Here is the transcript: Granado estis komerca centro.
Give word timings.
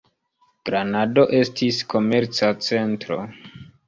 Granado 0.69 1.25
estis 1.39 1.81
komerca 1.93 2.49
centro. 2.69 3.19